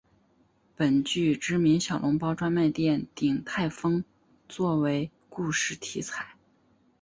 [0.75, 4.03] 本剧知名小笼包专卖店鼎泰丰
[4.49, 6.33] 做为故事题材。